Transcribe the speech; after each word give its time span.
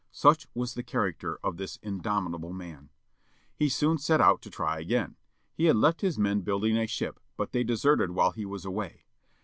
Such 0.11 0.47
was 0.55 0.73
the 0.73 0.81
character 0.81 1.37
of 1.43 1.57
this 1.57 1.77
indomitable 1.83 2.53
man. 2.53 2.89
He 3.55 3.69
soon 3.69 3.99
set 3.99 4.19
out 4.19 4.41
to 4.41 4.49
try 4.49 4.79
again. 4.79 5.15
He 5.53 5.65
had 5.65 5.75
left 5.75 6.01
his 6.01 6.17
men 6.17 6.41
building 6.41 6.75
a 6.75 6.87
ship, 6.87 7.19
but 7.37 7.51
they 7.51 7.63
deserted 7.63 8.09
while 8.09 8.31
he 8.31 8.43
was 8.43 8.65
away. 8.65 9.05